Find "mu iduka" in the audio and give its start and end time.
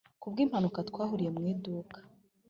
1.35-1.97